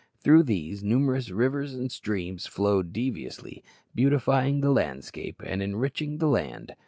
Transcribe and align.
Through 0.23 0.41
these, 0.45 0.83
numerous 0.83 1.29
rivers 1.29 1.75
and 1.75 1.91
streams 1.91 2.47
flowed 2.47 2.91
deviously, 2.91 3.63
beautifying 3.93 4.61
the 4.61 4.71
landscape 4.71 5.43
and 5.45 5.61
enriching 5.61 6.17
the 6.17 6.27
land. 6.27 6.73